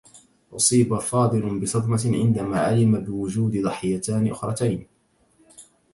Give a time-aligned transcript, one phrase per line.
[0.55, 4.87] أصيب فاضل بصدمة عندما علم بوجود ضحيتان أخرتين.